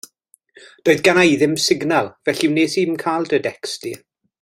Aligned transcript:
Doedd 0.89 1.03
genna 1.07 1.25
i 1.33 1.37
ddim 1.41 1.53
signal 1.67 2.11
felly 2.31 2.51
wnes 2.55 2.79
i 2.83 2.87
'im 2.87 2.99
cael 3.05 3.33
dy 3.35 3.45
decst 3.49 3.85
di. 3.87 3.97